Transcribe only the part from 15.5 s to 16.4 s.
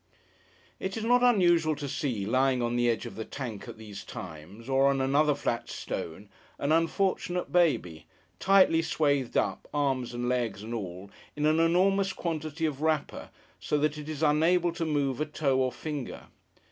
or finger.